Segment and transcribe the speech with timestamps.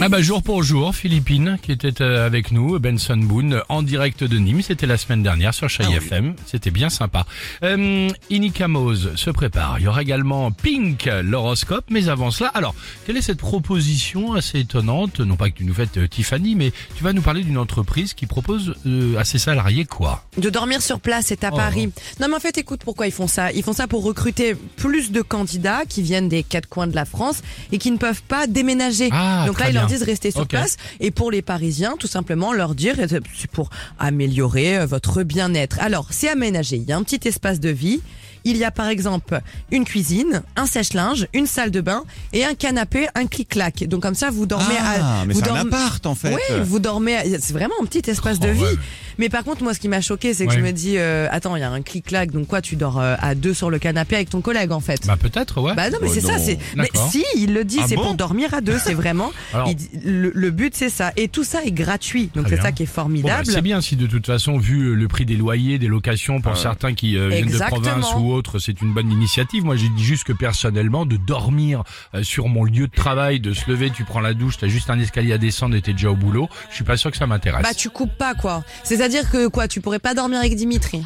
[0.00, 4.24] Ah bah jour pour jour, Philippine qui était euh, avec nous, Benson Boone en direct
[4.24, 7.26] de Nîmes, c'était la semaine dernière sur Chai FM, c'était bien sympa.
[7.62, 12.74] Euh, Inika Mose se prépare, il y aura également Pink, l'horoscope, mais avant cela, alors,
[13.04, 16.72] quelle est cette proposition assez étonnante, non pas que tu nous faites euh, Tiffany, mais
[16.96, 20.24] tu vas nous parler d'une entreprise qui propose euh, à ses salariés quoi?
[20.38, 21.56] De dormir sur place, c'est à Oh.
[21.56, 21.90] Paris.
[22.18, 23.52] Non mais en fait, écoute pourquoi ils font ça?
[23.52, 27.04] Ils font ça pour recruter plus de candidats qui viennent des quatre coins de la
[27.04, 27.42] France
[27.72, 29.01] et qui ne peuvent pas déménager.
[29.10, 30.76] Ah, Donc là, ils leur disent rester sur place.
[31.00, 35.78] Et pour les Parisiens, tout simplement leur dire, c'est pour améliorer euh, votre bien-être.
[35.80, 36.76] Alors, c'est aménagé.
[36.76, 38.00] Il y a un petit espace de vie.
[38.44, 42.02] Il y a par exemple une cuisine, un sèche-linge, une salle de bain
[42.32, 43.84] et un canapé, un clic-clac.
[43.88, 45.24] Donc comme ça, vous dormez Ah, à...
[45.26, 46.34] mais vous c'est un appart en fait.
[46.34, 48.62] oui, vous dormez, à- c'est vraiment un petit espace Oh, de vie.
[48.62, 48.76] ouais.
[49.18, 50.56] Mais par contre, moi, ce qui m'a choqué, c'est que Ouais.
[50.58, 53.14] je me dis, euh, attends, il y a un clic-clac, donc quoi, tu dors euh,
[53.20, 55.06] à deux sur le canapé avec ton collègue, en fait?
[55.06, 55.74] Bah peut-être, ouais.
[55.74, 56.58] Bah non, mais Oh c'est ça, c'est.
[56.76, 59.30] Mais si, il le dit, Ah c'est bon pour dormir à deux, c'est vraiment.
[59.52, 61.12] Alors- il dit- le, le but, c'est ça.
[61.16, 62.62] Et tout ça est gratuit, donc c'est bien.
[62.64, 63.46] ça qui est Bon, bah, formidable.
[63.46, 66.94] c'est bien si de toute façon, vu le prix des loyers, des locations pour certains
[66.94, 69.64] qui euh, viennent de province ou autres, c'est une bonne initiative.
[69.64, 71.82] Moi, j'ai dit juste que personnellement, de dormir
[72.14, 74.90] euh, sur mon lieu de travail, de se lever, tu prends la douche, t'as juste
[74.90, 77.26] un escalier à descendre et t'es déjà au boulot, je suis pas sûr que ça
[77.26, 77.62] m'intéresse.
[77.62, 78.64] Bah tu coupes pas quoi.
[78.84, 81.04] C'est-à-dire que quoi, tu pourrais pas dormir avec Dimitri?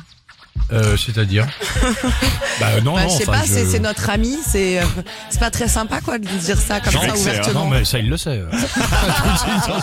[0.73, 1.47] Euh, C'est-à-dire?
[2.61, 3.09] Bah non, Bah non.
[3.11, 4.85] je sais enfin, pas, je- c'est c'est notre ami, c'est euh,
[5.29, 7.65] c'est pas très sympa quoi de dire ça comme Non, ça ouvertement.
[7.65, 8.41] non, mais ça, il le sait.
[8.51, 9.83] Tout de suite sur